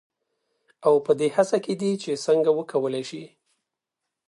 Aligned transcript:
او 0.87 0.93
پـه 1.05 1.11
دې 1.19 1.27
هـڅـه 1.35 1.57
کې 1.65 1.73
دي 1.81 1.91
چـې 2.01 2.11
څـنـګه 2.25 2.51
وکـولـى 2.57 3.03
شـي. 3.09 3.23